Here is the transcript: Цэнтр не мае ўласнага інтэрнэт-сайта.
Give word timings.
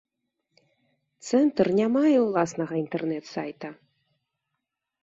Цэнтр 1.27 1.67
не 1.81 1.87
мае 1.99 2.17
ўласнага 2.27 2.73
інтэрнэт-сайта. 2.83 3.69